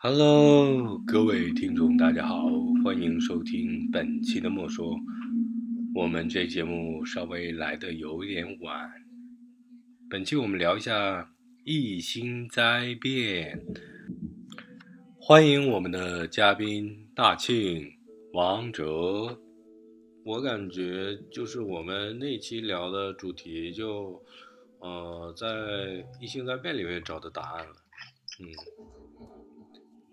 [0.00, 2.46] Hello，各位听众，大家好，
[2.84, 4.96] 欢迎收听本期的莫说。
[5.92, 8.88] 我们这节目稍微来的有点晚，
[10.08, 11.34] 本期我们聊一下
[11.64, 13.60] 异星灾变。
[15.18, 17.92] 欢迎我们的嘉宾大庆、
[18.34, 19.40] 王哲。
[20.24, 24.22] 我感觉就是我们那期聊的主题就，
[24.78, 27.72] 呃，在异星灾变里面找的答案了，
[28.38, 28.46] 嗯。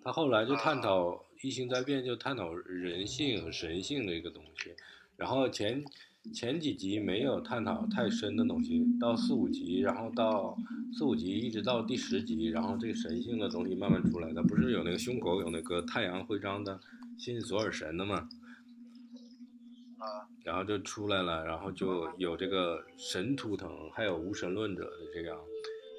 [0.05, 4.71] 他后来就探讨异形灾变，就探讨人性和神性的一个东西。
[5.17, 5.83] 然后前
[6.31, 10.55] 前几集没有探讨太深的东西，到四五集，然后到
[10.93, 14.43] 四五集一直到第十集，然后这个神性的东西慢慢出来的。
[14.43, 16.79] 不是有那个胸口有那个太阳徽章的，
[17.17, 18.29] 信索尔神的嘛？
[19.97, 20.29] 啊。
[20.43, 25.35] 然后就出来了，然后就有这个神图腾，还有无神论者的这样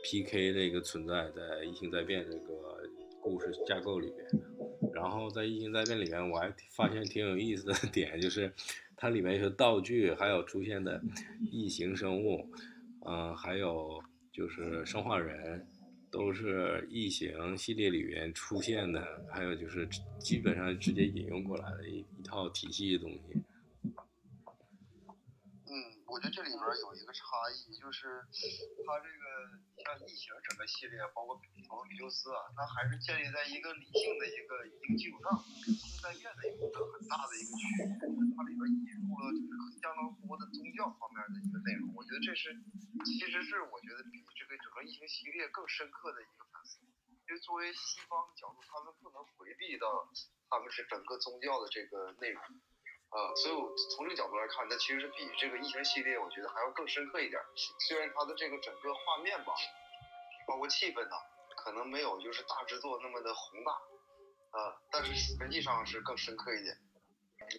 [0.05, 2.76] PK 的一个存在，在异形灾变这个。
[3.27, 4.25] 故事架构里边，
[4.95, 8.53] 然后在《异形灾变》里面，我还发现挺有意思的 点，就是
[8.97, 11.03] 它里面一些道具，还有出现的
[11.51, 12.49] 异形生物，
[13.05, 15.67] 嗯，还有就是生化人，
[16.09, 19.89] 都是异形系列里面出现的，还有就是
[20.21, 23.43] 基本上直接引用过来的一一套体系的东西。
[25.69, 25.75] 嗯
[26.07, 28.07] 我觉得这里边有一个差异，就是
[28.87, 29.27] 它这个
[29.83, 31.35] 像异形整个系列，包括
[31.69, 35.37] 包括米修斯啊，它还是建立在一个理性的一个一个基础上，
[35.67, 37.87] 跟新在变的一个很大的一个区别。
[38.35, 42.55] 它里边引入了就是相当多的宗教方面的一个内容，我觉得这是
[43.05, 46.81] 其实是我觉得比这个整个异形系列更深刻的一个反思。
[47.27, 50.07] 因为作为西方角度，他们不能回避到
[50.49, 52.41] 他们是整个宗教的这个内容。
[53.11, 57.41] 呃，所以我从这个角度来看，它其实是比这个异形系列，我觉得还要更深刻一点。
[57.89, 59.55] 虽然它的这个整个画面吧，
[60.47, 61.17] 包括气氛呢，
[61.67, 63.73] 可能没有就是大制作那么的宏大，
[64.55, 66.79] 呃，但是实际上是更深刻一点。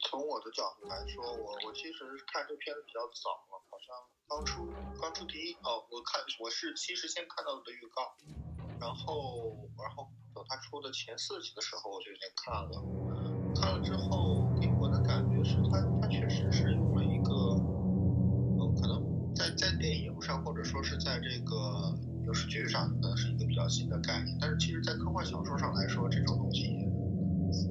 [0.08, 3.94] 从我的角度来说，我我其实看这片子比较早了，好像
[4.30, 4.72] 刚出
[5.02, 8.16] 刚出第一哦，我看我是其实先看到的预告，
[8.80, 12.82] 然后然后等它出的前四集的时候我就先看了，
[13.60, 14.72] 看了之后给。
[14.80, 15.82] 我的感觉是，他
[20.28, 21.96] 上或者说是在这个
[22.26, 26.68] 影视剧上的是一个比较新的概念，但是其实，在科幻小说上来说，这种东西，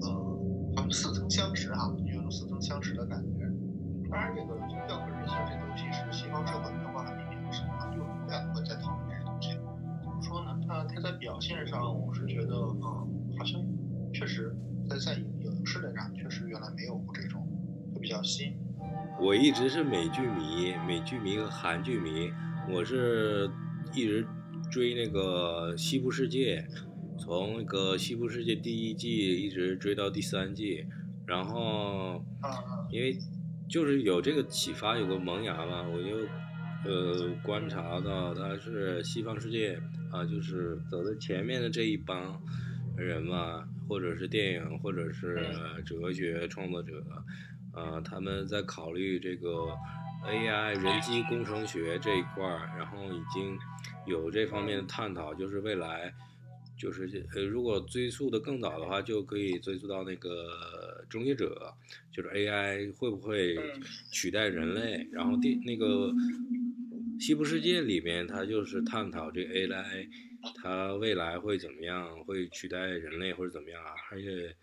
[0.01, 0.39] 呃，
[0.75, 3.45] 他们似曾相识哈，就有种似曾相识的感觉。
[4.09, 9.51] 当然，这个宗教和人性这东西是西方社会文化里面是长久以来会在讨论这些东西。
[10.01, 10.59] 怎么说呢？
[10.67, 12.81] 它它在表现上，我是觉得，嗯，
[13.37, 13.61] 好像
[14.15, 14.57] 确实
[14.89, 17.47] 在在影视的上确实原来没有过这种，
[18.01, 18.57] 比较新。
[19.19, 22.31] 我一直是美剧迷，美剧迷和韩剧迷。
[22.71, 23.51] 我是
[23.95, 24.27] 一直
[24.71, 26.67] 追那个《西部世界》，
[27.19, 30.85] 从那个《西部世界》第一季一直追到第三季。
[31.27, 32.23] 然后，
[32.91, 33.17] 因为
[33.69, 36.19] 就是有这个启发，有个萌芽嘛，我就
[36.85, 39.81] 呃观察到他是西方世界
[40.13, 42.39] 啊，就是走在前面的这一帮
[42.97, 43.67] 人嘛。
[43.89, 45.37] 或者是电影，或者是
[45.85, 46.93] 哲学创作者，
[47.77, 49.69] 呃，他们在考虑这个
[50.25, 53.57] AI 人机工程学这一块儿，然后已经
[54.07, 55.35] 有这方面的探讨。
[55.35, 56.13] 就是未来，
[56.79, 61.73] 就是呃，如果追溯的更早的话，就可以追溯到那个终结者，
[62.11, 63.57] 就是 AI 会不会
[64.11, 65.07] 取代人类？
[65.13, 66.11] 然后第那个
[67.21, 70.09] 西部世界里面，它就是探讨这 AI。
[70.63, 72.25] 它未来会怎么样？
[72.25, 73.91] 会取代人类或者怎么样啊？
[74.13, 74.55] 而且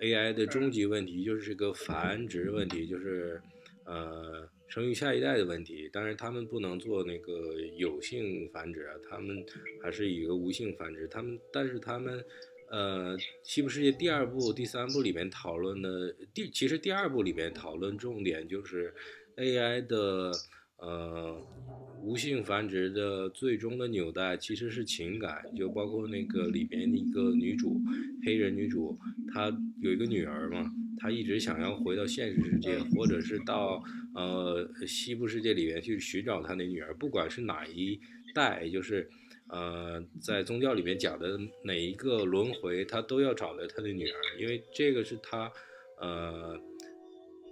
[0.00, 3.40] ，AI 的终极问题就是个繁殖问题，就是
[3.84, 5.88] 呃生育下一代的问题。
[5.92, 9.44] 当然，他们不能做那个有性繁殖啊，他们
[9.82, 11.06] 还是一个无性繁殖。
[11.08, 12.24] 他们，但是他们，
[12.70, 18.94] 呃，《西部世界》第二部、第三部里面讨论的第，其实第二部里面讨论重点就是
[19.36, 20.32] AI 的。
[20.78, 21.36] 呃，
[22.02, 27.80] 无性繁殖的最终的纽带其实是情感，就包括那个里边一个女主，
[28.24, 28.96] 黑人女主，
[29.32, 33.82] 她有一个女儿嘛，她一直想要回到现实世界，或者是到
[34.14, 37.98] 呃西部世界里面去寻找她的女儿，不管是哪一
[38.32, 39.10] 代，就是
[39.48, 45.50] 呃在宗教里面讲的哪一个轮回，她都要找到她的女儿，因为这个是她
[46.00, 46.56] 呃。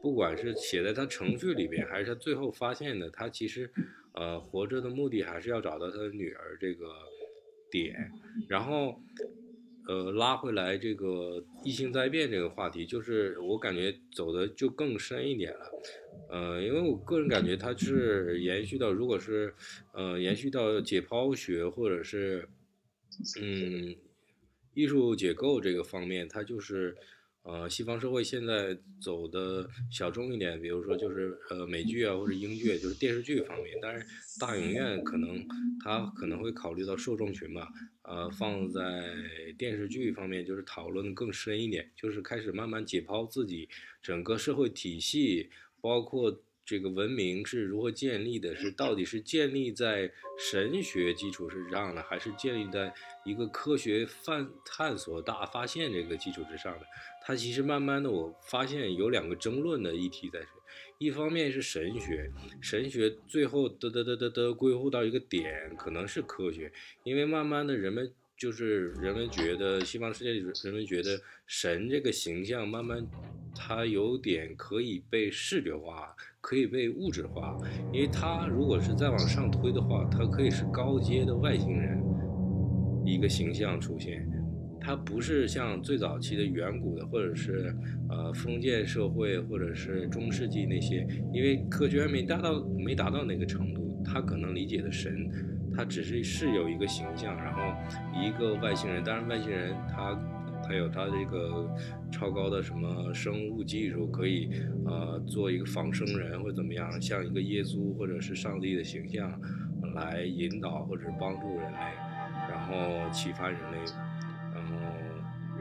[0.07, 3.69] 不管是写在他程序里边，还是他最后发现的，他其实，
[4.13, 6.87] 呃，活着的目的还是要找到他的女儿这个
[7.69, 8.13] 点。
[8.49, 9.01] 然后，
[9.89, 15.73] 呃，拉回来这个异性灾变这个话题，就是我感觉走的就更深一点了。
[16.31, 19.53] 呃，因为我个人感觉它是延续到，如果是，
[19.93, 22.49] 呃，延续到解剖学或者是，
[23.41, 23.97] 嗯，
[24.73, 26.97] 艺术结构这个方面，它就是。
[27.47, 33.79] 呃，西方社会现在走的小众一点，比如说就是呃美剧啊或者英剧，就是电视剧方面。
[33.81, 34.05] 但是
[34.41, 35.47] 大影院可能
[35.85, 37.69] 它可能会考虑到受众群吧，
[38.03, 39.15] 呃，放在
[39.57, 43.69] 电视剧方面就是讨论更深一点，就是开始慢慢解剖自己
[44.03, 45.49] 整个社会体系，
[45.81, 52.93] 包括这个文明是如何建立的，是到底是建立在神学基础之上的，还是建立在
[53.25, 56.87] 一个科学探探索大发现这个基础之上的？
[57.23, 60.41] 它其实慢慢的，我发现有两个争论的议题在，
[60.99, 66.73] 一方面是神学，神学最后得得得得得归乎到一个点，可能是科学，
[67.05, 73.05] 因为慢慢的人们就是人们觉得西方世界里人们觉得神这个形象慢慢，
[73.55, 76.15] 它有点可以被视觉化，
[76.47, 77.57] 可以被物质化，
[77.93, 82.01] 因为它如果是再往上推的话，它可以是高阶的外星人
[83.05, 84.25] 一个形象出现。
[84.81, 87.75] 它不是像最早期的远古的，或者是
[88.09, 95.29] 呃封建社会，或者是中世纪那些，因为科学还没达到没达到那个程度，他可能理解的神，
[95.75, 97.61] 他只是是有一个形象，然后
[98.15, 100.15] 一个外星人，当然外星人他
[100.69, 101.69] 还有他这个
[102.11, 104.51] 超高的什么生物技术，可以
[104.85, 109.41] 呃做一个仿生人或怎么样，像一个耶稣或者是上帝的形象
[109.95, 111.79] 来引导或者帮助人类，
[112.49, 113.79] 然后启发人类。
[114.55, 114.75] 然后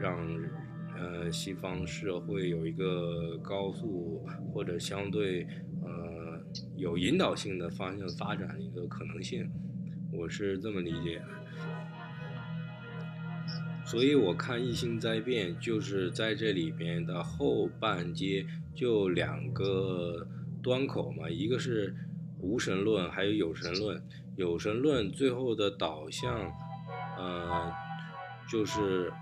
[0.00, 0.18] 让
[0.98, 5.46] 呃西方社会有一个高速或者相对
[5.82, 6.40] 呃
[6.76, 9.48] 有引导性的方向发展的一个可能性，
[10.10, 11.20] 我是这么理解。
[13.86, 18.44] 所以我看《异星灾变》就是在这里边的后半阶
[18.74, 20.26] 就两个
[20.62, 21.94] 端口嘛，一个是
[22.40, 24.02] 无神论，还有有神论。
[24.36, 26.52] 有神论最后的导向，
[27.16, 27.72] 呃，
[28.50, 29.12] 就是。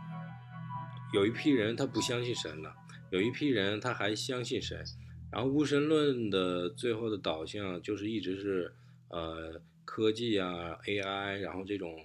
[1.13, 2.75] 有一批人他不相信神了，
[3.11, 4.85] 有一批人他还相信神，
[5.31, 8.75] 然后无神论的最后的导向就是一直是
[9.11, 12.05] 呃科技啊 AI，然后这种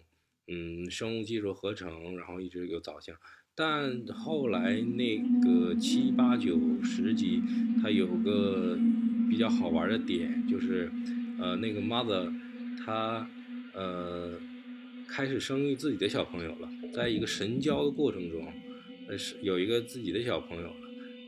[0.50, 3.16] 嗯生物技术合成，然后一直有导向，
[3.56, 7.42] 但后来那个七八九十集，
[7.82, 8.78] 它有个
[9.30, 10.92] 比较好玩的点，就是
[11.40, 12.34] 呃那个 mother
[12.84, 13.30] 他
[13.74, 14.34] 呃
[15.08, 18.52] 开始生育自己的小朋友了，在一个神交的过程中。
[19.08, 20.76] 呃是有一个自己的小朋友了，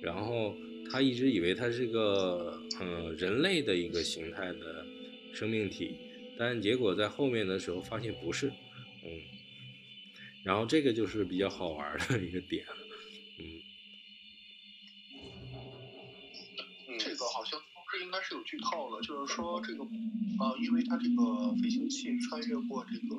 [0.04, 0.54] 然后
[0.92, 4.86] 他一直以为他是个嗯人类的一个形态的
[5.34, 5.96] 生命体，
[6.38, 8.52] 但结果在后面的时候发现不是，
[9.04, 9.22] 嗯，
[10.44, 12.66] 然后这个就是比较好玩的一个点，
[13.40, 13.62] 嗯，
[17.00, 17.60] 这个好像
[17.92, 23.16] 这应该是有剧透了，就是说这个呃，因为它这个飞行器穿越过这个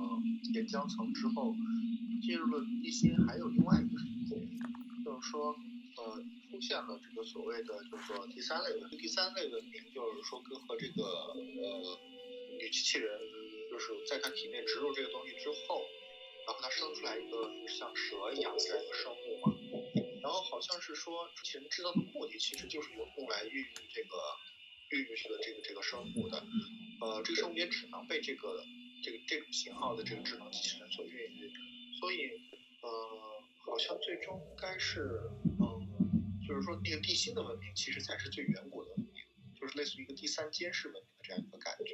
[0.54, 1.54] 岩浆层之后，
[2.22, 4.00] 进入了地心，还有另外一个。
[5.04, 5.52] 就是说，
[5.96, 8.98] 呃，出现了这个所谓的，就是说第三类文明。
[9.00, 11.98] 第三类文明就是说，跟和这个呃
[12.60, 13.10] 女机器人，
[13.72, 15.88] 就是在它体内植入这个东西之后，
[16.44, 19.56] 然后它生出来一个像蛇一样的这样一个生物嘛。
[20.20, 24.12] 然后好像是说，机器人制造的目的其实就是用用来孕育这个
[24.90, 26.44] 孕育的这个这个生物的。
[27.00, 28.62] 呃，这个生物也只能被这个
[29.02, 31.50] 这个这种型号的这个智能机器人所孕育。
[31.98, 32.28] 所以，
[32.82, 32.90] 呃。
[33.64, 35.08] 好像最终该是，
[35.60, 35.86] 嗯，
[36.46, 39.22] 就是说那个地心的文明其实才是最远古的文明，
[39.54, 41.01] 就是类似于一个第三监视文明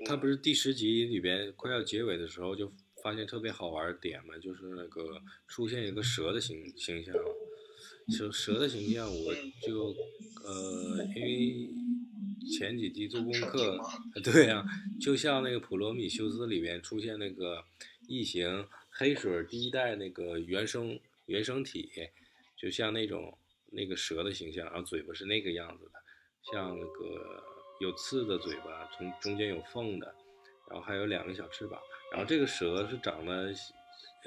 [0.00, 0.07] 明的这样一个感觉。
[0.07, 7.14] 它不是第十集里边快要结尾的时候就发现特别好玩的点嘛，就是那个出现一个蛇的形形象，
[8.09, 9.35] 蛇蛇的形象我
[9.67, 9.95] 就
[10.45, 11.69] 呃因为
[12.50, 13.78] 前几集做功课，
[14.23, 14.64] 对呀，
[15.00, 17.64] 就像那个普罗米修斯里边出现那个
[18.07, 20.99] 异形黑水第一代那个原生。
[21.28, 21.90] 原生体
[22.57, 23.37] 就像那种
[23.73, 25.93] 那个蛇的形象，然后嘴巴是那个样子的，
[26.50, 27.45] 像那个
[27.78, 30.14] 有刺的嘴巴，从中间有缝的，
[30.68, 31.80] 然后还有两个小翅膀。
[32.11, 33.52] 然后这个蛇是长得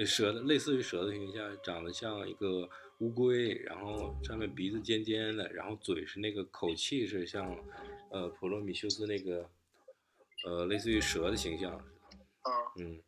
[0.06, 7.58] 蛇的，类似于蛇的形象，长得像一个乌龟，然后上面鼻子尖尖的，然后嘴是那个口气是像
[8.10, 9.50] 呃普罗米修斯那个
[10.46, 11.84] 呃类似于蛇的形象。
[12.78, 13.00] 嗯。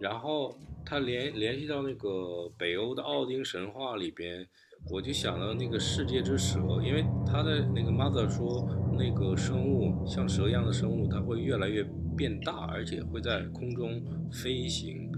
[0.00, 4.48] 然后他联联系到那个北欧的奥丁神话里边，
[4.90, 11.84] 我就想到那个世界之蛇，因为他的那个 mother 说，那个生物像蛇一样的生物，它会越来越
[12.16, 15.10] 变大，而且会在空中飞行。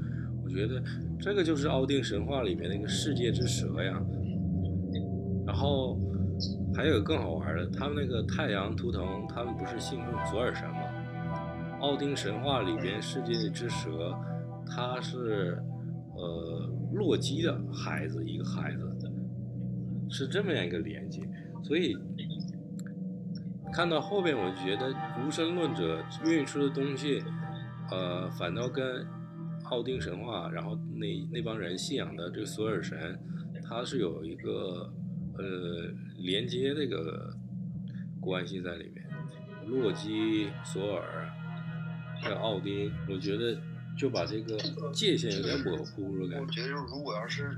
[0.44, 0.83] 我觉得
[1.18, 4.00] 这个就是奥丁神话里面那个世界之蛇呀。
[5.47, 5.99] 然后
[6.75, 10.76] 还有更好玩的，他们那个太阳图腾，他们不是信奉索尔神吗？
[11.80, 14.14] 奥丁神话里边世界之蛇。
[14.66, 15.62] 它是，
[16.16, 18.93] 呃，洛基的孩子，一个孩子，
[20.11, 21.20] 是这么样一个连接。
[21.62, 21.96] 所以
[23.73, 24.94] 看到后边，我觉得
[25.25, 27.23] 无神论者孕育出的东西，
[27.90, 29.06] 呃，反倒跟
[29.64, 33.18] 奥丁神话，然后那那帮人信仰的这个索尔神，
[33.62, 34.92] 它是有一个
[35.38, 37.34] 呃连接这个
[38.20, 39.04] 关系在里面。
[39.66, 41.26] 洛基、索尔
[42.20, 43.58] 还有奥丁，我觉得
[43.96, 44.58] 就把这个
[44.92, 46.44] 界限有点模糊了，感觉。
[46.44, 47.56] 我觉得就是如果要是，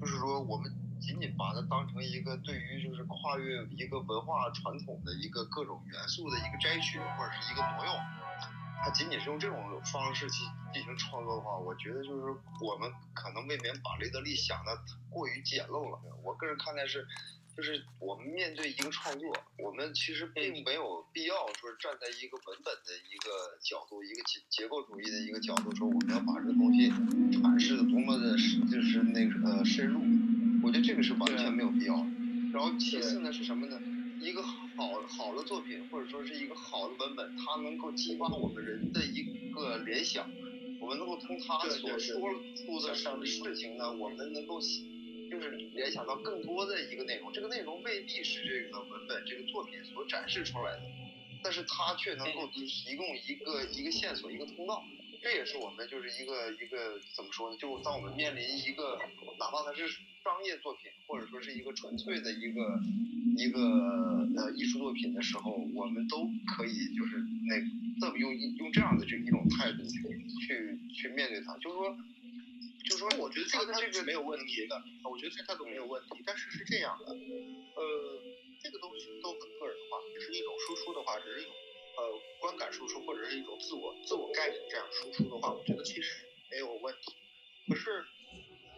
[0.00, 0.72] 就是说我们
[1.02, 7.94] 仅仅把它当成一个对于就是跨越一个文化传统的一个各种元素的一个摘取或者是一个挪用，
[8.84, 9.58] 它仅仅是用这种
[9.92, 12.32] 方式去进行创作的话，我觉得就是
[12.62, 14.78] 我们可能未免把雷德利想的
[15.10, 15.98] 过于简陋了。
[16.22, 17.04] 我个人看待是。
[17.54, 28.30] 就是我们面对一个创作，我们其实并没有必要说站在一个文本的一个角度，一个结结构主义的一个角度说我们要把这个东西阐释的多么的，
[28.72, 30.00] 就是那个呃深入。
[30.62, 31.94] 我觉得这个是完全没有必要。
[32.52, 33.80] 然后其次呢是什么呢？
[34.20, 34.68] 一个好
[35.08, 40.30] 好的作品或者说是一个好的文本，它能够激发我们人的一个联想，
[40.80, 42.94] 我们能够从他所说出的
[43.26, 44.60] 事情呢，我们能够。
[45.30, 50.82] 就是联想到更多的一个内容，这个内容未必是这个文本这个作品所展示出来的，
[51.42, 54.84] 但是它却能够提供一个一个线索一个通道，
[55.22, 57.56] 这也是我们就是一个一个怎么说呢？
[57.56, 58.98] 就当我们面临一个
[59.38, 59.88] 哪怕它是
[60.22, 62.80] 商业作品，或者说是一个纯粹的一个
[63.36, 63.60] 一个
[64.36, 67.60] 呃艺术作品的时候，我们都可以就是那
[68.00, 69.98] 这么用用这样的这一种态度去
[70.46, 71.96] 去去面对它，就是说。
[72.82, 74.74] 就是说，我觉得这个态度是没有问题的，
[75.08, 76.20] 我觉得这个态度没有问题。
[76.26, 78.20] 但是是这样的，呃，
[78.60, 81.52] 这个东西都很个人化，只是一种输出的话，只是一种
[81.96, 87.14] 呃观感输出，或者是一种自我自我概念这样输出的话，我觉得其实没有问题。
[87.68, 88.04] 可是，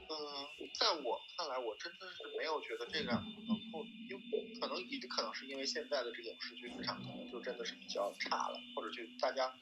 [0.09, 9.53] 嗯，在我看来，我真的是没有觉得这个能够，因为可能也可能是因为现在的这个影视剧市场可能就真的是比较差了，或者就大家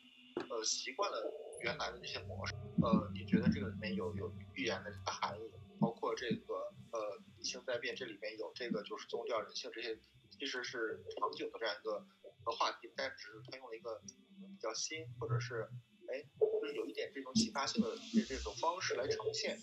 [0.51, 1.33] 呃习惯了
[1.63, 2.55] 原来的那些模式。
[2.83, 6.55] 呃，你觉得这个里面有有预言的这个含义，包括这个
[6.91, 9.97] 呃理性在变，这里面有这个就是宗教、人性这些，
[10.31, 12.05] 其实是长久的这样一个
[12.53, 15.69] 话题，但只是他用了一个比较新，或者是
[16.09, 16.25] 哎，
[16.63, 19.59] 就是有一点这种启发性的这这种方式来呈现，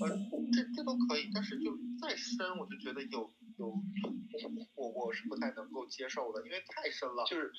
[0.00, 0.06] 呃，
[0.54, 3.74] 这这都可以，但是就再深，我就觉得有有，
[4.76, 7.50] 我我是不太能够接受的，因为太深了，就是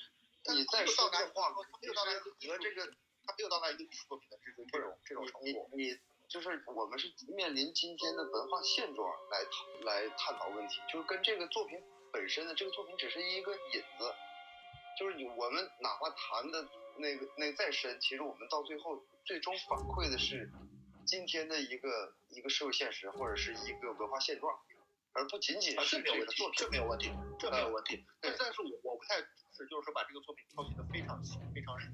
[0.56, 1.52] 你再说这话，
[1.82, 2.90] 没有到达和这个。
[3.28, 5.68] 他没有到达一个艺术作品的这个这种这种程度。
[5.76, 5.98] 你你
[6.30, 11.76] 就是我们是面临今天的文化现状来讨来探讨问题，就是跟这个作品
[12.10, 14.14] 本身的这个作品只是一个引子，
[14.98, 16.66] 就是你我们哪怕谈的
[16.98, 20.50] 那个那再深，其实我们到最后最终反馈的是
[21.06, 24.52] 今天的一个一个社会现实或者是一个文化现状，
[25.12, 26.54] 而不仅仅是这个作品。
[26.56, 28.04] 这没有问题，这没有问题。
[28.20, 31.92] 但但是我我不太支持，就是说把这个作品抄袭的非常细非常深。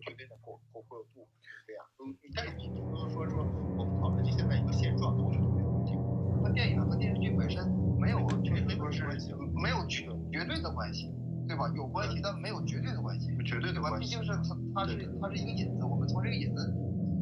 [0.00, 5.98] 绝对的过过过度是这样，嗯，但是你不能说说我们讨论这现在一个现状，我觉得没有问题。
[6.40, 7.66] 和电影和电视剧本身
[7.98, 9.02] 没有就是说是
[9.60, 11.17] 没有绝绝对的关系，对
[11.58, 11.68] 吧？
[11.74, 13.98] 有关系，但没有绝对的关系，绝对的关系。
[13.98, 16.72] 毕竟是它它是它是一个引子，我们从这个引子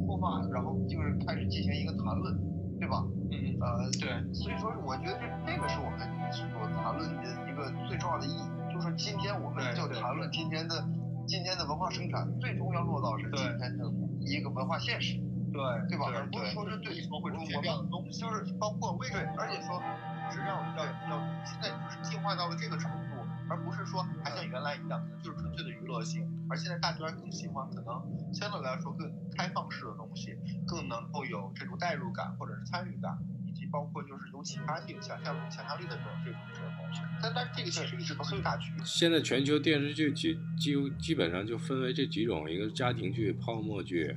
[0.06, 2.36] 出发，然后就是开始进行一个谈论，
[2.78, 3.02] 对吧？
[3.32, 3.58] 嗯嗯。
[3.58, 4.34] 呃，对。
[4.34, 5.98] 所以说，我觉得这这个是我们
[6.30, 6.44] 所
[6.76, 10.84] 谈论的一个最重要的意义，就是今天我们就谈论今天的。
[11.28, 13.82] 今天的文化生产最终要落到是今天的
[14.20, 15.18] 一个文化现实，
[15.50, 16.06] 对对吧？
[16.14, 19.82] 而不是说是对什么会出现这样的东西，就是包括为对，而且说
[20.30, 23.05] 是要要要现在就是进化到了这个程度，
[23.48, 26.26] 而不是说还像原来一样，可能就是纯粹的娱乐性。
[26.48, 30.36] 而现在大家更喜欢可能相对来说更开放式的东西，
[30.66, 33.16] 更能够有这种代入感或者是参与感。
[33.48, 38.70] 以及包括就是有启发性、想象想象力的这种这种这种东西，但但这个其实一直都很大局。
[38.84, 44.14] 现在全球电视剧基基基本上就分为这几种：一个家庭剧、泡沫剧、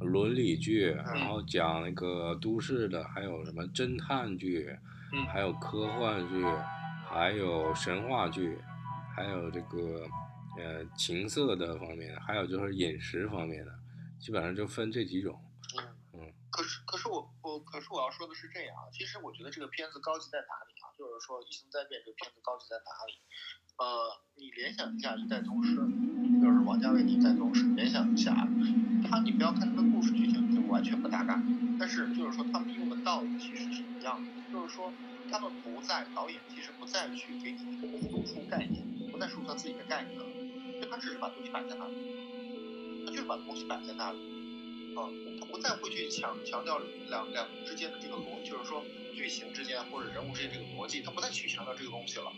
[0.00, 4.78] 伦理剧，然后讲那个都市的，还有什么侦探剧，
[5.32, 6.44] 还有科幻剧，
[7.14, 8.58] 还有神话剧，
[9.14, 10.04] 还有这个
[10.58, 13.72] 呃情色的方面，还有就是饮食方面的，
[14.18, 15.40] 基本上就分这几种。
[16.12, 20.90] 嗯可是，可是我我可是我要说的是这样啊，其实我觉得这个片子高级在哪里啊？
[20.98, 23.14] 就是说《异形灾变》这个片子高级在哪里？
[23.78, 25.74] 呃，你联想一下《一代宗师》，
[26.42, 28.34] 就是王家卫的《一代宗师》，联想一下，
[29.06, 31.34] 他你不要看他的故事剧情就完全不搭嘎，
[31.78, 34.92] 但是就是说他们用的道理其实是一样的，就是说
[35.30, 37.58] 他们不在导演其实不再去给你
[38.08, 40.24] 输出概念，不再输出他自己的概念了，
[40.80, 41.94] 就他只是把东西摆在那里，
[43.06, 44.18] 他就是把东西摆在那里。
[44.94, 46.78] 啊，他不再会去强强调
[47.08, 52.32] 两两之间的这个逻，就是说剧情之间或者人物之间这个逻辑，他不再去强调这个东西了，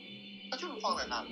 [0.51, 1.29] 他就是放在那里，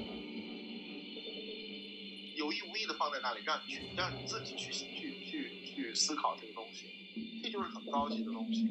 [2.37, 6.89] 有意无意的放在那里，让你去让你自己去去去去思考这个东西，
[7.45, 8.67] 这就是很高级的东西，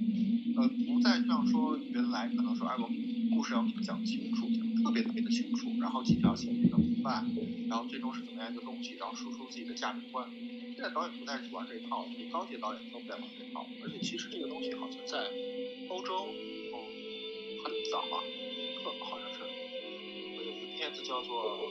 [0.58, 2.90] 呃，不再像说原来可能说哎我
[3.36, 7.24] 故事要讲清楚，讲特别特别的清楚，然后几条线一个明白，
[7.70, 10.28] 然后最终是怎么样一个东西，然后输出自己的价值观。
[10.74, 13.64] 现在导演不再去玩这一套，这高级导演都不再玩这一套。
[13.84, 15.30] 而且其实这个东西好像在
[15.90, 16.26] 欧洲，
[16.74, 16.76] 哦，
[17.64, 18.26] 很早啊，
[18.82, 19.40] 特好像是
[20.36, 21.62] 有一个片子叫做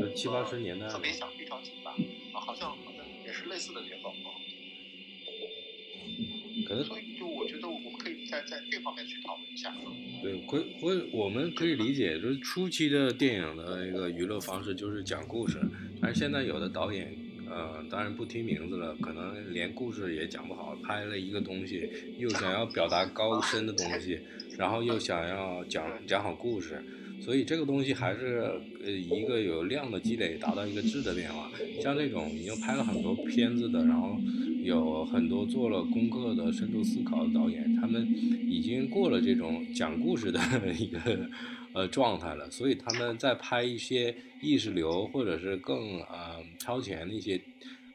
[0.00, 1.94] 呃七八十年代特别想非常紧吧，
[2.32, 4.34] 啊，好像好像也是类似的节奏啊。
[6.66, 9.74] 可能所以就我觉得我们可以在在这方面去讨论一下。
[10.22, 15.58] 对，会会我们可以理解，就是初期的电影的一个娱乐方式就是讲故事，
[16.00, 17.16] 但是现在有的导演，
[17.48, 21.88] 呃，当然不提名字了，可能连故事也讲不好，拍了一个东西，
[22.18, 24.20] 又想要表达高深的东西，
[24.58, 26.84] 然后又想要讲讲好故事，
[27.22, 31.50] 所以这个东西还是呃一个有量的积累达到一个质的变化。
[31.82, 34.20] 像这种已经拍了很多片子的，然后
[34.62, 38.06] 有很多做了功课的深度思考的导演，他们
[38.48, 40.40] 已经过了这种讲故事的
[40.78, 41.30] 一个
[41.72, 47.40] 呃状态了，所以他们在拍一些意识流或者是更呃超前的一些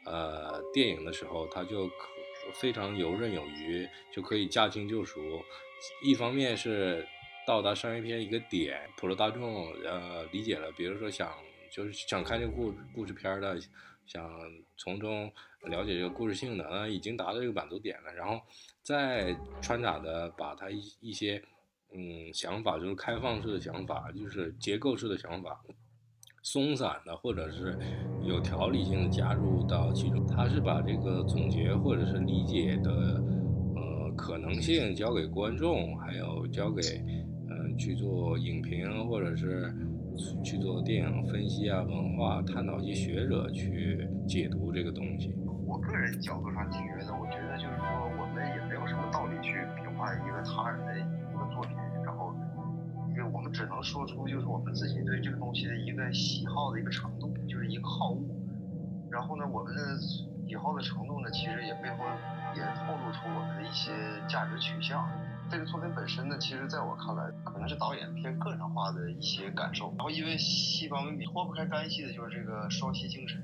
[0.06, 1.90] 呃电影的时候，他就
[2.54, 5.20] 非常游刃有余，就可以驾轻就熟。
[6.04, 7.06] 一方面是
[7.46, 11.32] 到达商业片一个点，普罗大众呃理解了，比如说想
[11.72, 13.60] 就是想看这个故故事片的，
[14.06, 14.30] 想
[14.78, 15.32] 从中
[15.68, 18.40] 了解这个故事性的，呃，已经达到这个满足点了，然后
[18.82, 21.42] 再穿插的把它一一些
[21.94, 25.62] 嗯想法，就是开放式的想法，就是结构式的想法，
[26.44, 27.78] 松散的或者是
[28.24, 32.92] 有条理性的加入到其中，他是把这个总结或者是理解的
[33.76, 36.82] 呃可能性交给观众，还有交给
[37.48, 39.74] 嗯、去做影评或者是
[40.44, 45.34] 去做电影分析啊、文化探讨一些学者去解读这个东西。
[45.76, 52.34] 我个人角度上觉得，我觉得就是说，我们也没有什么道理去评判一个他人的一个作品，然后，
[53.12, 58.24] 因为我们只能说出就是我们自己对这个东西的一个喜好的一个程度，就是一个好恶。
[59.12, 60.00] 然后呢，我们的
[60.48, 62.06] 喜好的程度呢，其实也背后
[62.56, 63.92] 也透露出我们的一些
[64.30, 65.06] 价值取向。
[65.50, 69.94] 这个作品本身呢，其实在我看来，可能是导演偏个人化的一些感受。
[69.98, 73.44] 然后，因为西方文明脱不开干系的就是这个双溪精神。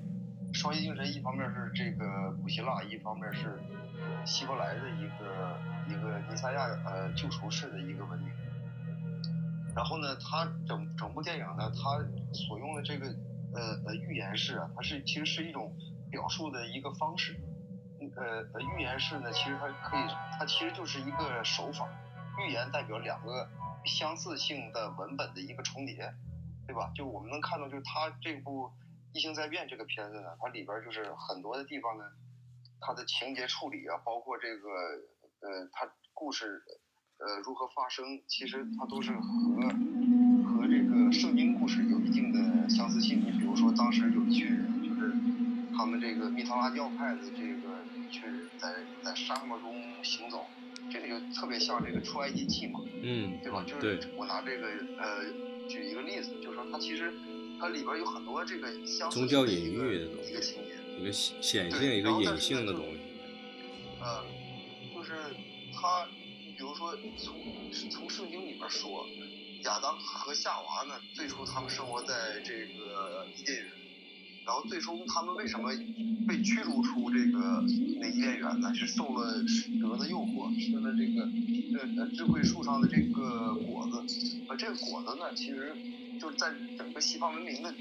[0.54, 3.60] 双溪精神一方面是这个古希腊，一方面是
[4.26, 8.30] 希伯来的一个一个尼撒亚呃救赎式的一个文明。
[9.76, 13.08] 然后呢，它整整部电影呢，它所用的这个
[13.54, 15.74] 呃呃预言式啊，它是其实是一种
[16.10, 17.40] 表述的一个方式。
[18.16, 21.88] 呃呃，预言式呢，其实它可以，它其实就是一个手法。
[22.40, 23.48] 预言代表两个
[23.86, 26.14] 相似性的文本的一个重叠，
[26.66, 26.92] 对吧？
[26.96, 28.68] 就我们能看到，就是它这部
[29.14, 32.06] 《异星灾变》这个片子呢，它里边就是很多的地方呢，
[32.80, 34.70] 它的情节处理啊，包括这个
[35.42, 36.62] 呃，它故事
[37.18, 39.20] 呃如何发生，其实它都是和
[40.44, 43.20] 和这个圣经故事有一定的相似性。
[43.20, 45.14] 你比如说，当时有一群人，就是
[45.76, 50.46] 他们这个密特拉教派的这个一群人在在沙漠中行走，
[50.90, 52.80] 这个就特别像这个出埃及记嘛。
[53.04, 53.66] 嗯，对吧？
[53.68, 55.26] 就是我拿这个呃
[55.68, 57.12] 举一个例子，就是说它其实
[57.62, 62.98] 它里边有很多这个相似宗教隐喻的东一个情节，一个显显性、一个隐性的东西。
[64.00, 64.26] 呃，
[64.92, 65.12] 就是
[65.72, 66.08] 他，
[66.58, 67.36] 比如说从
[67.92, 69.06] 从圣经里边说，
[69.64, 73.68] 亚当和夏娃呢，最初他们生活在这个伊甸园，
[74.44, 75.72] 然后最终他们为什么
[76.28, 77.64] 被驱逐出这个
[78.00, 78.74] 那伊甸园呢？
[78.74, 81.30] 是受了蛇的诱惑，吃了这个
[81.78, 85.78] 呃呃智慧树上的这个果子，而这个果子呢，其实
[86.22, 87.74] 就是在整个西方文明的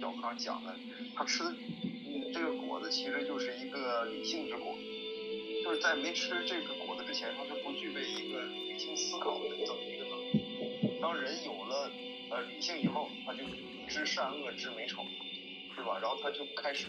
[0.00, 0.74] 角度上讲呢，
[1.14, 1.54] 他吃的
[2.06, 4.74] 嗯这个果子其实就是一个理性之果。
[5.62, 10.98] 就是在没吃这个果子之前，他是不具备一个理性思考的这么一个能力。
[11.00, 11.90] 当人有了
[12.30, 13.44] 呃理性以后，他就
[13.88, 15.04] 知善恶，知美丑，
[15.74, 15.98] 是吧？
[16.00, 16.88] 然后他就开始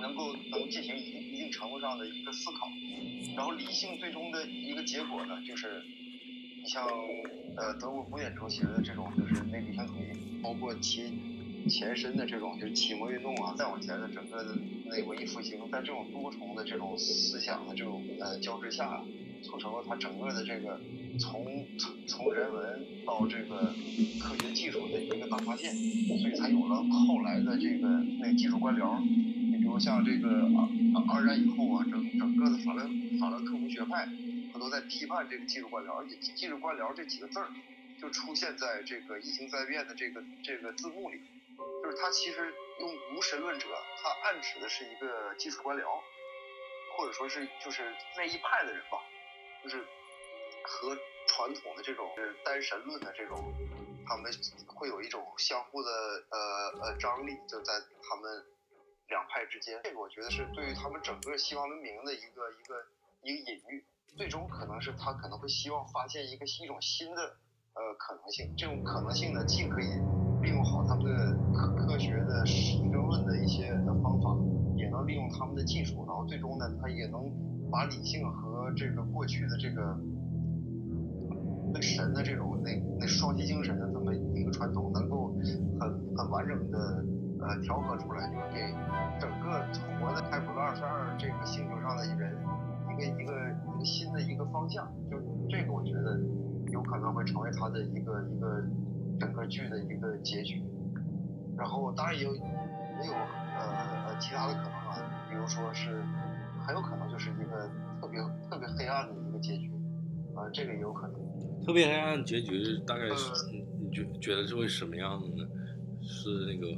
[0.00, 2.68] 能够能进行一一定程度上的一个思考。
[3.36, 5.80] 然后理性最终的一个结果呢，就是
[6.64, 6.82] 你像
[7.56, 11.12] 呃德国古典哲学的这种就是内理性主义，包括其
[11.68, 19.04] 前身的这种就是启蒙运动啊，再往前的整个的那文艺复兴，在这种多重的这种思想的这种呃交织下，
[19.42, 20.80] 促成了它整个的这个
[21.18, 21.44] 从
[21.76, 23.74] 从从人文到这个
[24.18, 25.70] 科学技术的一个大发现，
[26.18, 27.88] 所以才有了后来的这个
[28.20, 29.04] 那个技术官僚。
[29.04, 30.48] 你比如像这个
[30.94, 32.88] 二二战以后啊，整整个的法兰
[33.20, 34.08] 法兰克福学派，
[34.54, 37.48] 他都在批判这个技术官僚，而且技术官僚这几个字儿
[38.00, 41.20] 就出现在这个疫情灾变的这个这个字幕里，
[41.82, 43.66] 就是他其实用无神论者，
[44.00, 46.00] 他暗指的是一个技术官僚，
[46.96, 49.02] 或者说是就是那一派的人吧，
[49.64, 49.84] 就是
[50.62, 52.08] 和传统的这种
[52.44, 53.52] 单神论的这种，
[54.06, 54.32] 他们
[54.68, 55.90] 会有一种相互的
[56.30, 56.38] 呃
[56.80, 57.72] 呃张力，就在
[58.08, 58.44] 他们
[59.08, 59.80] 两派之间。
[59.82, 62.86] 这个我觉得是对于他们整个西方文明的一个一个
[63.22, 63.84] 一个隐喻，
[64.16, 67.22] 最终可能是他可能会希望发现一个一种新的
[67.74, 68.54] 呃可能性。
[68.56, 69.86] 这种可能性呢，既可以
[70.42, 74.36] 利用好他们的科科学的实证论的一些的方法，
[74.76, 77.30] 也能利用他们的技术，然后最终呢，他也能
[77.70, 79.98] 把理性和这个过去的这个。
[81.74, 85.34] 对神的这种那那双极精神的这么一个传统，能够
[85.80, 87.04] 很很完整的
[87.40, 88.60] 呃调和出来，就是给
[89.18, 89.58] 整个
[89.98, 92.38] 活在开普勒二十二这个星球上的人
[92.94, 94.86] 一个一个一个新的一个方向。
[95.10, 95.18] 就
[95.50, 96.18] 这个，我觉得
[96.70, 98.64] 有可能会成为他的一个一个
[99.18, 100.62] 整个剧的一个结局。
[101.56, 106.02] 然后当然也有也有呃呃其他的可能啊，比如说是
[106.66, 109.70] 很有可能就是一个特别特别黑暗的一个结局
[110.34, 111.14] 啊，这个也有可能。
[111.64, 115.48] 特别黑暗结局大概是你你觉觉得是会什么样的呢？
[116.02, 116.76] 是那个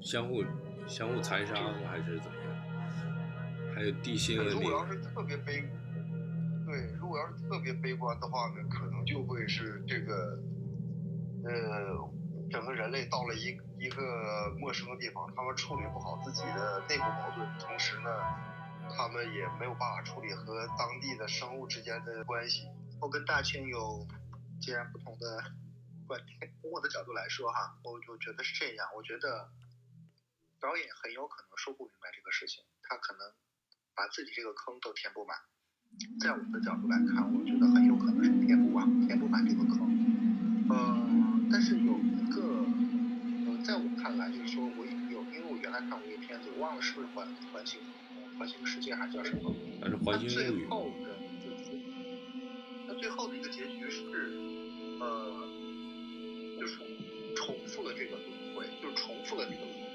[0.00, 0.42] 相互
[0.86, 1.54] 相互残杀
[1.86, 2.37] 还是怎么样？
[3.78, 4.36] 还有地心？
[4.36, 5.62] 如果要是特别悲，
[6.66, 10.36] 对，如果要是特别悲观的话呢，可能就会是这个
[11.44, 12.10] 呃，
[12.50, 18.10] 整个人类到了一一个陌生的地方，他们处理不好自己的内部矛盾，同时呢，
[18.90, 22.66] 他们也没有办法处理和当地的生物之间的关系。
[23.00, 24.04] 我跟大庆有
[24.60, 25.38] 截然不同的
[26.08, 26.52] 观点。
[26.60, 28.88] 从我的角度来说，哈，我就觉得是这样。
[28.96, 29.48] 我觉得
[30.58, 33.20] 导演很有可能说不明白这个事情，他可能
[33.98, 35.34] 把自己这个坑都填不满。
[36.22, 39.90] 在我的角度来看，我觉得很有可能是填不完、填不满这个坑。
[40.70, 40.78] 呃，
[41.50, 42.62] 但是有一个，
[43.50, 47.80] 呃，在我看来，就是说我有，因为我原来看过一个片子，我忘了是不是环环形
[48.38, 49.52] 环形世界还是叫什么？
[49.82, 51.18] 还是环形最后的。
[53.00, 54.00] 最后的一个结局是，
[55.00, 55.48] 呃，
[56.58, 56.78] 就是
[57.36, 58.22] 重复了这个轮
[58.56, 59.87] 回，就是重复了这个轮回。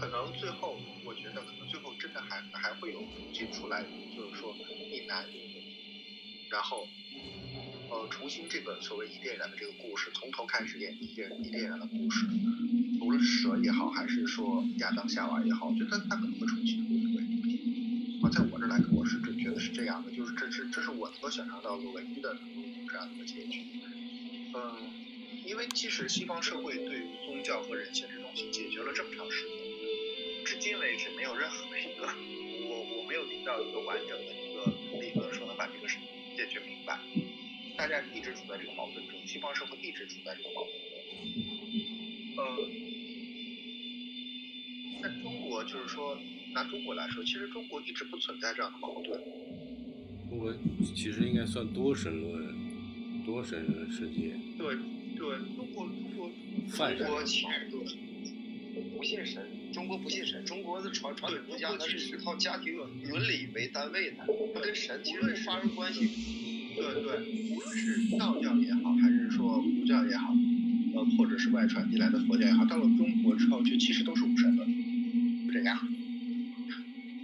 [0.00, 3.84] 可能最后，我觉得可能最后真的还还会有东西出来，
[4.16, 4.56] 就是说
[4.90, 5.62] 一男一女，
[6.48, 6.88] 然后，
[7.90, 12.26] 呃，重新这个所谓伊甸园的这个故事，从头开始演伊甸伊甸园的故事，
[13.02, 17.20] 无论蛇也好，还是说亚当夏娃也好，我觉得他可能会重新轮回。
[18.26, 22.38] 啊，在我这来看，我是真觉得是这样的，就是这是这是我能够想象到的唯一的
[22.88, 23.66] 这样的一个结局。
[24.54, 29.69] 嗯，因为即使西方社会对于宗教和人性这东西解决了这么长时间，
[30.90, 32.02] 为止没有任何一个
[32.66, 34.66] 我我没有听到一个完整的一个
[34.98, 35.96] 理论说能把这个事
[36.36, 36.98] 解决明白。
[37.78, 42.42] 大家一直处在这个矛盾中，西方社会一直处在这个矛盾中。
[42.42, 42.42] 呃，
[45.00, 46.18] 在中国就是说。
[46.52, 49.22] 拿中国来说，其实中国一直不存在这样的矛盾。
[50.28, 50.52] 中国
[50.96, 54.34] 其实应该算多神论，多神论世界。
[54.58, 54.74] 对
[55.16, 56.28] 对，中国中国
[56.72, 57.70] 中国其实
[58.96, 64.18] 不信神，中国不信神，中国的传传统儒家它是一套家庭伦理为单位的，
[64.54, 66.72] 它跟神其实发生关系。
[66.76, 70.32] 对对，无论是道教也好，还是说儒教也好，
[70.94, 75.78] 呃，或者是外传进来的佛教也好，到了中国之后，就其实都是无神论，就这样。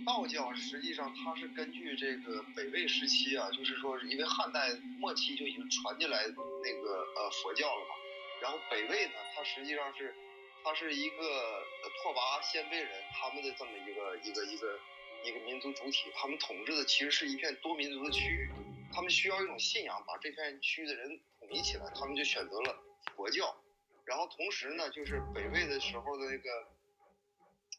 [0.05, 7.95] 道教实际上它是根据这个北魏时期啊，就是说因为汉代末期就已经传进来那个呃佛教了嘛，
[8.43, 10.15] 然后北魏呢，它实际上是
[10.67, 11.63] 他是一个
[12.03, 14.77] 拓跋鲜卑人他们的这么一个一个一个
[15.25, 18.51] 一个民族主体，他们统治的其实是一片多民族的区域，
[18.93, 22.77] 他们需要一种信仰把这片区域的人统一起来，他们就选择了
[23.15, 23.55] 佛教，
[24.05, 26.51] 然后同时呢，就是北魏的时候的那个。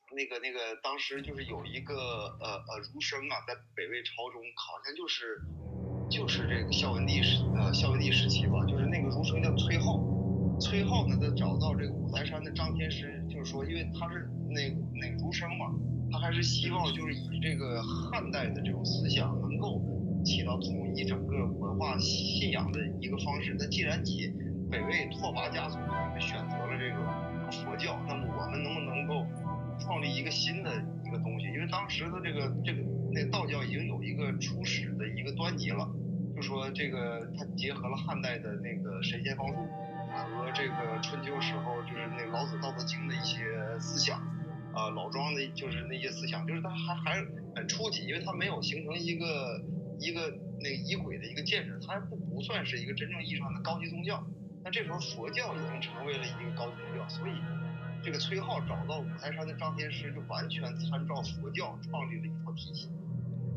[0.10, 1.94] 那个那个，当时就是有一个
[2.40, 5.38] 呃呃儒生啊，在北魏朝中，好像就是
[6.10, 10.00] 就是这个孝文帝时呃孝文帝时期吧，就是那个儒生叫崔颢，
[10.60, 15.74] 崔颢呢，他找到这个五台山的张天师，就是说，因为他是那那儒生嘛，
[16.12, 19.82] 他还是希望就是以这个汉代的这种思想能够
[20.26, 23.56] 起到统一整个文化信仰的一个方式。
[23.58, 24.34] 那既然你
[24.70, 29.26] 北魏拓跋家族你们选择了这个佛教，那么我们能不能够？
[29.80, 30.72] 创立一个新的
[31.06, 35.88] 一个东西，因为当时的这个这个那道教已经有一个初始的一个端倪了，
[36.36, 39.54] 就说这个他结合了汉代的那个神仙方术
[40.26, 44.20] 和这个春秋时候就是那老子《道德经》的一些思想，
[44.74, 47.26] 啊，老庄的就是那些思想，就是他还还
[47.56, 49.62] 很初级，因为他没有形成一个
[50.00, 54.26] 一个那个仪轨的一个建制，它不不算是一个真正意义上的高级宗教。
[54.64, 57.32] 那这时候佛教已经成为了一个高级宗教，所以
[58.04, 62.90] 这个崔颢找到五台山的张天师，就完全参照佛教创立了一套体系。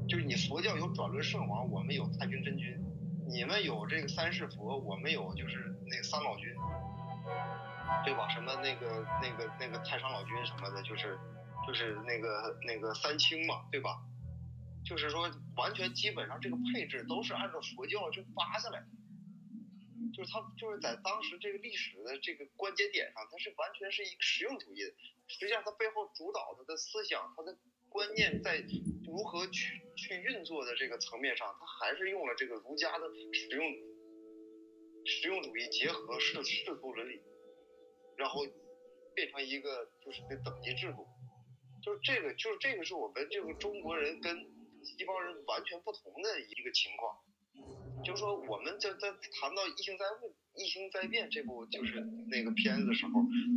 [0.08, 2.74] 就是你佛教有转轮圣王，我们有太平真君；
[3.30, 6.52] 你们有这个三世佛，我们有就是那个三老君，
[8.04, 8.28] 对吧？
[8.28, 11.18] 什么那个那个那个太上老君什么的，就是
[11.66, 14.02] 就是那个那个三清嘛，对吧？
[14.84, 18.86] 就是说完全基本上这个配置都是按照佛教就扒下来的。
[20.12, 24.90] 就是他就是在当时这个历史的这个关节点上，它是完全是一个实用主义的。
[25.28, 27.56] 实际上，它背后主导他的思想，它的
[27.88, 28.60] 观念在
[29.10, 33.66] 如何去去运作的这个层面上，它还是用了这个儒家的实用
[35.04, 37.20] 实用主义结合世世俗伦理，
[38.16, 38.46] 然后
[39.14, 41.06] 变成一个就是那等级制度。
[41.82, 44.36] 就是这个，就是这个是我们这个中国人跟
[44.84, 47.16] 西方人完全不同的一个情况。
[48.04, 53.12] 就是说，我们在在谈到《异星灾物》《异星灾变》这部就是那个片子的时候，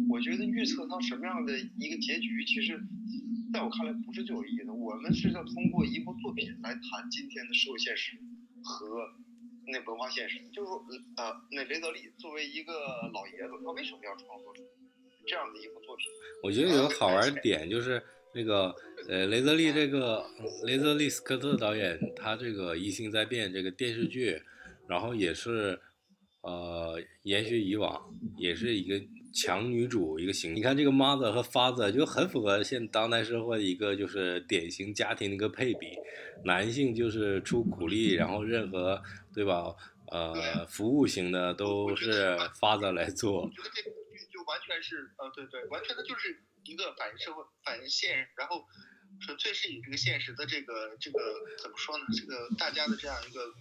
[0.09, 2.79] 我觉得预测到什么样的一个结局，其实
[3.53, 4.73] 在我看来不是最有意义的。
[4.73, 8.17] 我们是要通过一部作品来谈今天的社会现实
[8.63, 9.07] 和
[9.67, 10.39] 那文化现实。
[10.51, 10.83] 就是说，
[11.17, 12.73] 呃，那雷德利作为一个
[13.13, 14.63] 老爷子，他为什么要创作出
[15.27, 16.07] 这样的一部作品？
[16.41, 18.01] 我觉得有个好玩点就是。
[18.35, 18.73] 那个
[19.07, 20.25] 呃，雷泽利这个
[20.65, 24.41] 雷泽利斯科特导演，他这个《异星在变》这个电视剧，
[24.87, 25.79] 然后也是
[26.41, 28.99] 呃延续以往，也是一个
[29.33, 30.55] 强女主一个形象。
[30.55, 35.87] 你看这个 mother 和 father 就很符合现当代社会一个就是典型家庭的一个配比，
[36.45, 39.01] 男性就是出苦力，然后任何
[39.33, 39.75] 对吧？
[40.11, 43.41] 呃，服务型的都是 father 来做。
[43.41, 46.43] 我觉得这个剧就完全是呃，对对，完全的就是。
[46.65, 48.63] 一个反映社会、反映现，然后
[49.19, 51.19] 纯粹是以这个现实的这个这个
[51.61, 52.05] 怎么说呢？
[52.15, 53.51] 这个大家的这样一个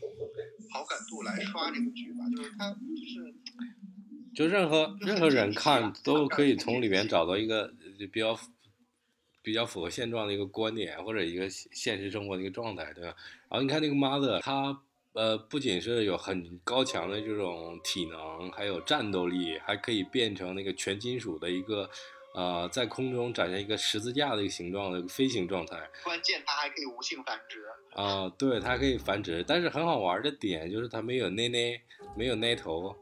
[0.72, 3.35] 好感度来刷这个剧吧，就是它就是，
[4.34, 7.72] 就任何任何人看都可以从里面找到一个
[8.12, 8.38] 比较
[9.42, 13.14] 比较符合现状的一个观点或者一个现实生活的一个状态，对吧？
[13.50, 14.80] 然后你看那个 mother，，它
[15.12, 21.90] 呃不仅是有很高强的这种体能，还有战斗力，还可以变成那个全金属的一个。
[22.34, 25.76] 呃，在空中展现一个十字架的一个形状的飞行状态。
[26.02, 27.62] 关键它还可以无性繁殖。
[27.90, 31.78] 啊，对，它可以繁殖，但是很好玩的点就是它没有内内，
[32.16, 32.96] 没有奶头，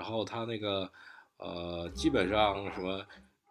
[0.00, 0.90] 然后它那个
[1.36, 3.04] 呃，基本上什么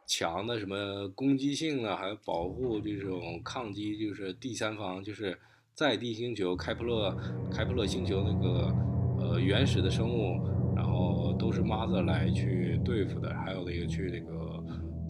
[0.07, 5.37] 强的什么攻击性啊，还有保护这种抗击，就是第三方，就是
[5.75, 7.15] 在地星球开普勒
[7.51, 8.73] 开普勒星球那个
[9.19, 10.43] 呃原始的生物，
[10.75, 14.49] 然后都是 mother 来去对付的，还有那个去那个。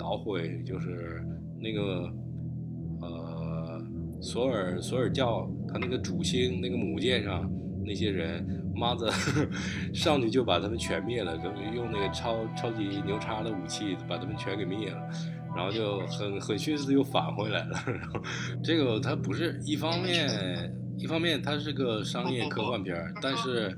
[0.02, 1.22] 捣毁就是
[1.60, 2.10] 那个
[3.02, 3.86] 呃
[4.22, 7.52] 索尔索尔教他那个主星那个母舰上
[7.86, 9.12] 那些人，妈的
[9.94, 15.10] 上去就把他们全灭了，就用那个超超级牛叉的武器把他们全给灭了，
[15.56, 17.78] 然后就很很迅速又返回来了。
[17.86, 18.22] 然后
[18.64, 23.78] 这个它不是一方面，一方面它是个商业科幻片，但是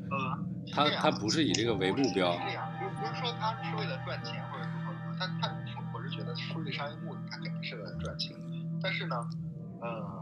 [0.72, 2.32] 它它不是以这个为目标。
[2.32, 5.58] 不是说他是为了赚钱或者如何如何，他他。
[6.12, 8.36] 觉得出于商业目的，他肯定是为了赚钱。
[8.84, 9.16] 但是呢，
[9.82, 10.21] 呃，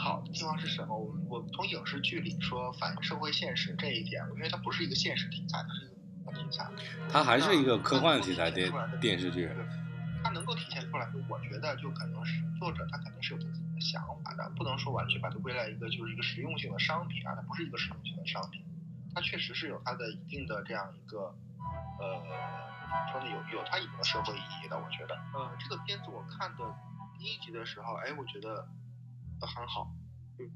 [0.00, 0.96] 好的地方是什么？
[0.96, 6.66] 我们我从影视剧里说反映社会现实这一点，因为它不是一个现实题材，它是一个题材。
[7.10, 9.50] 它还是一个科幻题材的电视剧。
[10.24, 18.64] 它能够体现出来，我觉得就可能是作者他肯定是有他自己的想法的，不能说完全把它归类一个就是一个实用性的商品啊，它不是一个实用性的商品，
[19.14, 21.34] 它确实是有它的一定的这样一个
[22.00, 22.22] 呃。
[23.12, 25.14] 说的有有它一定的社会意义的，我觉得。
[25.32, 26.74] 呃，这个片子我看的
[27.16, 28.66] 第一集的时候，哎，我觉得
[29.46, 29.92] 很好。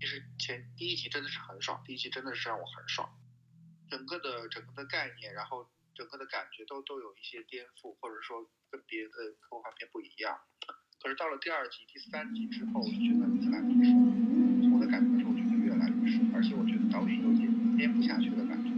[0.01, 3.09] 其实前第一集真的是很爽，第一集真的是让我很爽。
[3.91, 10.39] 整个的整个的概念，然后整个的感觉都都有一些颠覆，或者说跟别的科幻片不一样。
[11.03, 14.73] 可是到了第二集、第三集之后，我就觉得越来越爽。
[14.73, 18.71] 我的感觉是，我觉得越来越爽，而且我觉得导演有点编不下去的感觉。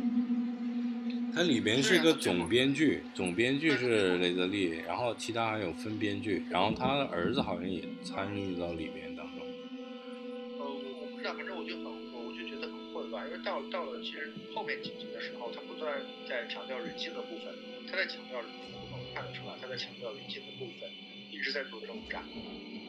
[1.32, 9.14] 它里边是一个总编剧，总编剧是雷德利，然后其他还有分编剧，然后他的儿子好像也参与到里面
[13.46, 17.54] 到到了其实后面几集的时候，他不断在强调人性的部分，
[17.88, 18.50] 他在强调能
[19.14, 20.90] 看得出来他在强调人性的部分，
[21.30, 22.24] 一直在做挣扎。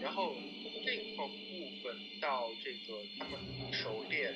[0.01, 0.35] 然后
[0.83, 1.33] 这一块部
[1.83, 3.39] 分到这个他们
[3.71, 4.33] 狩猎，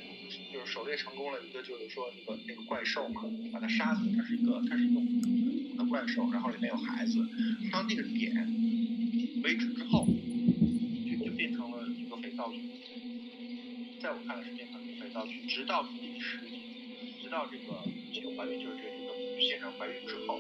[0.53, 5.03] 就是狩猎成功了一个，就是说那个那个怪兽嘛，把它杀死，它是一个它是一种
[5.75, 7.17] 的怪兽，然后里面有孩子，
[7.71, 8.31] 到那个点
[9.43, 12.61] 为止之后，就就变成了一个肥皂剧，
[13.99, 14.80] 在我看来是变成
[15.47, 16.59] 直到第十集，
[17.21, 17.73] 直到这个
[18.13, 20.39] 这个怀孕就是这这个现场怀孕之后，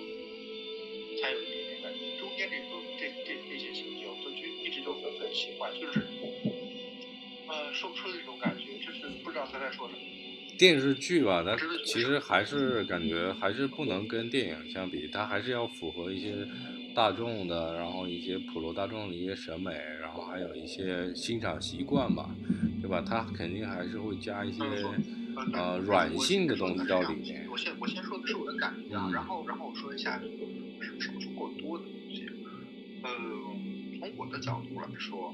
[1.21, 2.65] 才有一点点感觉，中间这个
[2.97, 5.99] 这这这些情节，我都觉一直都很很奇怪，就是
[7.47, 9.99] 呃说不出的一种感觉，就是不知道他在说什么。
[10.57, 16.35] 电视剧吧，它其实还是感觉还是不能跟电影相比，它还是要符合一些
[16.93, 19.71] 大众的，然后一些普罗大众的一些审美，
[20.11, 22.35] 然后还有一些欣赏习惯吧，
[22.81, 23.01] 对吧？
[23.01, 24.61] 他肯定还是会加一些
[25.53, 27.47] 呃软性的东西到里面。
[27.49, 32.25] 我先我先说的是我的感觉啊，然后然后我说一下什么什么是过多的东西。
[33.03, 33.09] 呃，
[33.99, 35.33] 从我的角度来说，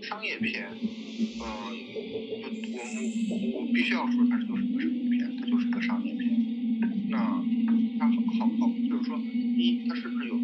[0.00, 1.44] 商业片，嗯、
[1.92, 2.00] 我
[3.28, 6.24] 我我必须要说它就是个商业片，它就是个商业片。
[7.10, 7.18] 那
[7.98, 10.38] 它好好好，就是说你它是不是有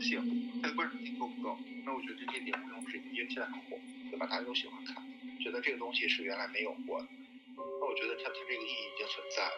[0.00, 0.60] 性？
[0.62, 1.58] 它的观赏性够不够？
[1.84, 3.78] 那我觉得这些点毋庸置疑，因为现在很火，
[4.10, 4.26] 对吧？
[4.26, 4.96] 大家都喜欢看，
[5.40, 7.08] 觉得这个东西是原来没有过的。
[7.56, 9.56] 那我觉得它它这个意义已经存在了。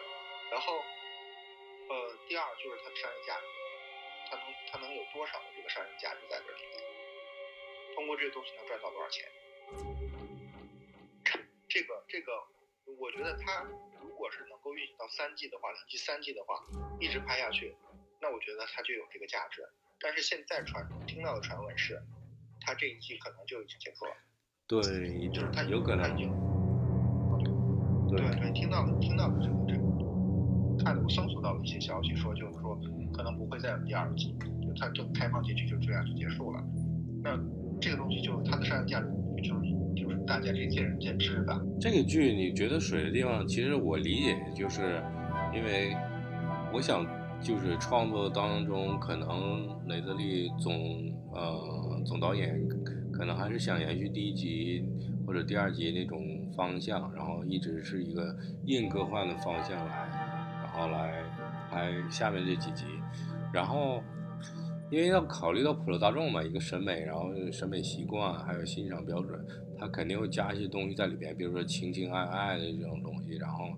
[0.51, 0.73] 然后，
[1.89, 3.45] 呃，第二就是它的商业价值，
[4.29, 6.81] 它能它能有多少的这个商业价值在这里面？
[7.95, 9.27] 通过这个东西能赚到多少钱？
[11.67, 12.31] 这个这个，
[12.99, 13.63] 我觉得它
[14.01, 16.59] 如果是能够运行到三季的话，第三季的话
[16.99, 17.75] 一直拍下去，
[18.19, 19.61] 那我觉得它就有这个价值。
[20.01, 22.01] 但是现在传听到的传闻是，
[22.61, 24.11] 他这一季可能就已经结束了，
[24.67, 26.31] 对，就是他有可能它已经。
[28.09, 32.77] 对对对，听到的听到的这个这个，看的我搜索到了一些消息，说就是说
[33.13, 36.61] 可能不会再有第二季，就它就开放结局就这样就结束了。
[37.23, 37.39] 那
[37.79, 39.07] 这个东西就是它的商业价值，
[39.41, 39.61] 就是
[39.95, 41.61] 就是大家这见仁见智吧。
[41.79, 45.01] 这个剧你觉得水的地方，其实我理解就是，
[45.53, 45.95] 因为
[46.73, 47.05] 我想
[47.41, 52.61] 就是创作当中，可能雷德利总呃总导演
[53.11, 54.85] 可能还是想延续第一集
[55.25, 60.09] 或者第二集那种方向，然后一直是一个硬科幻的方向来，
[60.63, 61.23] 然后来
[61.69, 62.85] 拍下面这几集，
[63.51, 64.01] 然后。
[64.91, 69.39] 因为要考虑到普罗大众嘛，一个审美，然后审美习惯，还有欣赏标准，
[69.79, 73.69] 他肯定会加一些东西在里边，比如说情情爱爱的这种东西，然后，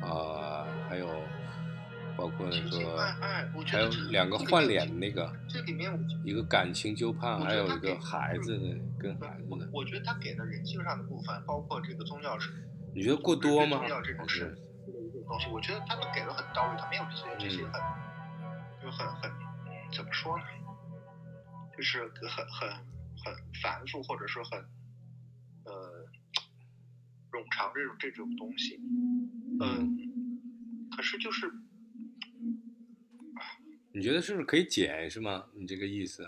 [0.00, 1.08] 呃，还有
[2.16, 2.96] 包括那个，
[3.66, 5.92] 还有两个换脸的那个，这里面
[6.24, 12.50] 一个感情纠判，还有一个孩子的跟孩子的，我觉得他给的人性上的部分，包括这个宗教是
[12.94, 13.88] 你觉得过多吗宗？
[13.88, 14.56] 教这种是
[15.26, 17.72] 东西，我觉得他们给的很到位，他没有这些这些很
[18.82, 19.30] 就很很
[19.94, 20.44] 怎么说呢？
[21.76, 22.68] 就是很很
[23.24, 24.58] 很繁复，或者说很
[25.64, 26.04] 呃
[27.30, 28.78] 冗长这种这种东西。
[29.60, 29.96] 嗯，
[30.94, 31.50] 可是就是
[33.94, 35.50] 你觉得是不是可以剪是吗？
[35.54, 36.26] 你这个意思，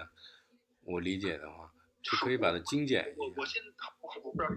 [0.83, 1.73] 我理解的话，
[2.03, 3.17] 就可以把它精简一下。
[3.19, 3.69] 我我现在
[4.01, 4.51] 我我不知道，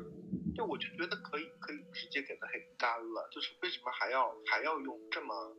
[0.55, 5.55] 就我就觉得可以可以直接给它很干了，就是为什么还要还要用这么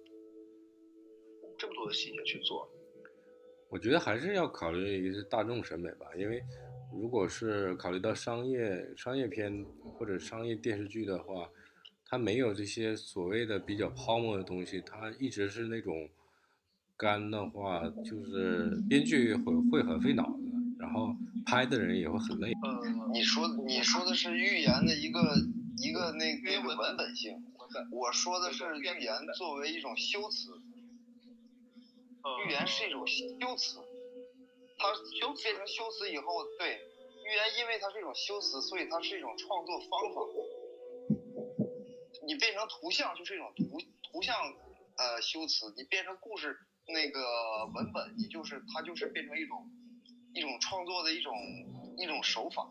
[1.59, 2.71] 这么多的细节去做？
[3.71, 6.43] 我觉得还是要考虑一个是大众审美吧，因为
[6.93, 11.51] 如果是考虑到商业商业片或者商业电视剧的话，
[12.05, 16.09] 它没有这些所谓的比较泡沫的东西，它一直是那种
[16.99, 20.43] 干的话，就是编剧会会很费脑子，
[20.81, 21.15] 然后
[21.47, 22.51] 拍的人也会很累。
[22.51, 25.21] 呃，你说你说的是预言的一个
[25.79, 27.41] 一个那那个文本性，
[27.93, 30.51] 我说的是预言作为一种修辞，
[32.25, 33.79] 呃预言是一种修辞，
[34.77, 34.89] 它
[35.21, 36.25] 修变成修辞以后，
[36.59, 36.81] 对
[37.25, 40.23] 预言，因为它是一种修辞，所以它是一种创作方法。
[42.27, 44.35] 你变成图像就是一种图图像
[44.97, 49.71] 呃修辞，你变成故事那个文本，也就是它就是变成一种
[50.33, 51.35] 一种创作的一种
[51.99, 52.67] 一种手法，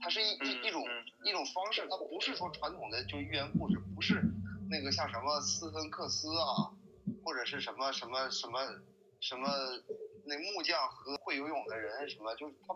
[0.00, 0.84] 它是一一一种
[1.24, 4.22] 一种方式，它不是说传统的就寓言故事，不是
[4.70, 6.70] 那个像什么斯芬克斯啊，
[7.24, 8.60] 或者是什么什么什么
[9.20, 9.48] 什么
[10.26, 12.74] 那木匠和会游泳的人什么，就是它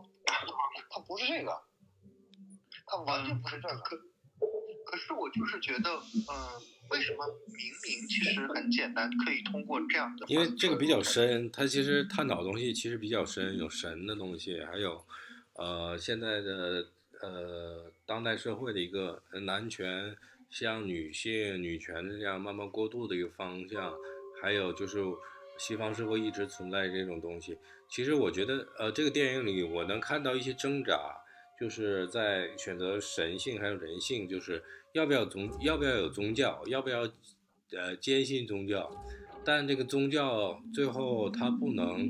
[0.91, 1.63] 它不是这个，
[2.87, 3.81] 它完全不是这个。
[4.91, 6.33] 可是我就是觉得，嗯、
[6.89, 15.05] 为什么明明其实很简单，可以通过这样的，因为这个比较深，它其实探讨的东西其实比较深，有神的东西，还有
[15.57, 16.87] 呃现在的
[17.21, 20.17] 呃当代社会的一个呃男权
[20.49, 23.95] 向女性女权的这样慢慢过渡的一个方向，
[24.41, 25.05] 还有就是
[25.59, 27.59] 西方社会一直存在这种东西。
[27.91, 31.15] 其实我觉得呃这个电影里我能看到一些挣扎，
[31.61, 34.63] 就是在选择神性还有人性，就是
[34.95, 37.09] 要不要宗要不要有宗教，要不要
[37.73, 38.91] 呃坚信宗教，
[39.45, 42.09] 但这个宗教最后它不能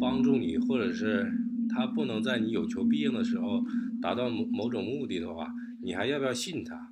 [0.00, 1.30] 帮助你，或者是
[1.68, 3.62] 它不能在你有求必应的时候
[4.02, 5.48] 达到某某种目的的话，
[5.82, 6.90] 你还要不要信它？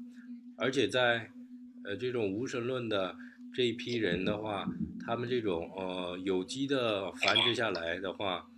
[0.57, 1.31] 而且在
[1.85, 3.17] 呃这种无神论的
[3.53, 4.69] 这一批人的话，
[5.05, 8.49] 他们这种呃有机的繁殖下来的话。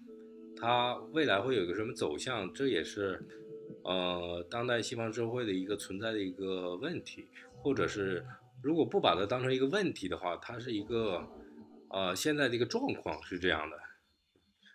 [0.62, 2.52] 它未来会有一个什么走向？
[2.52, 3.26] 这也是，
[3.84, 7.26] 呃，当代西方社会的一个存在的一个问题，
[7.62, 8.24] 或者是
[8.62, 11.28] 如果不把它当成一个问题的话，它是一个，
[11.88, 13.76] 呃，现在的一个状况是这样的。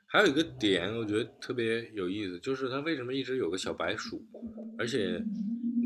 [0.08, 4.24] 还有一个点，我觉得特别有意思，就是它为什么一直有个小白鼠，
[4.78, 5.22] 而且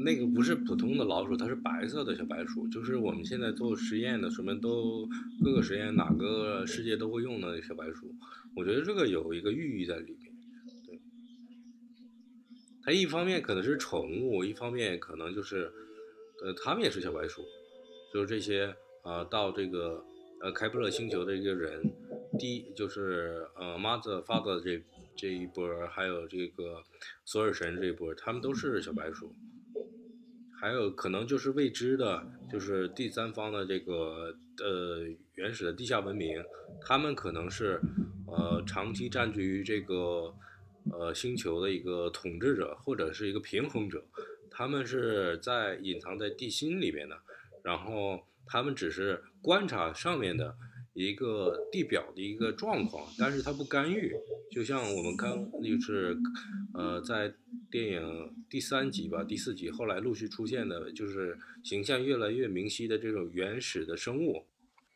[0.04, 5.08] 那个不是普通的老鼠，它是白色的小白鼠，就是我们现在做实验的什么都
[5.44, 8.14] 各个实验哪个世界都会用的小白鼠。
[8.56, 10.29] 我觉得这个有一个寓意在里面，
[12.84, 15.72] 它一方面可能是宠物，一方面可能就是，
[16.44, 17.44] 呃，他们也是小白鼠，
[18.14, 20.04] 就是这些呃到这个
[20.42, 21.82] 呃开普勒星球的一个人，
[22.38, 24.84] 第一就是呃 Mother Father 这
[25.16, 26.84] 这一波，还有这个
[27.26, 29.36] 索尔神这一波，他们都是小白鼠。
[30.62, 32.22] 还有可能就是未知的，
[32.52, 36.44] 就是第三方的这个呃原始的地下文明，
[36.82, 37.80] 他们可能是
[38.28, 40.34] 呃长期占据于这个
[40.92, 44.06] 呃星球的一个统治者或者是一个平衡者，
[44.50, 47.18] 他们是在隐藏在地心里面的，
[47.64, 50.56] 然后他们只是观察上面的
[50.94, 54.16] 一个地表的一个状况，但是他不干预，
[54.52, 56.18] 就像我们刚就是
[56.74, 57.34] 呃在。
[57.72, 64.48] 电影第三集吧，第四集后来陆续出现的，就是形象越来越明晰的这种原始的生物。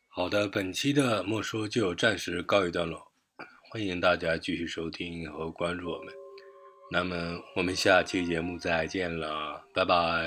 [0.08, 3.12] 好的，本期的莫说就暂时告一段落，
[3.74, 6.14] 欢迎大家继续收听和关注我们。
[6.92, 7.16] 那么
[7.56, 10.22] 我们下期节目再见了，拜拜。